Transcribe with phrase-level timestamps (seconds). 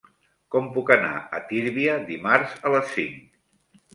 [0.53, 3.39] Com puc anar a Tírvia dimarts a les cinc?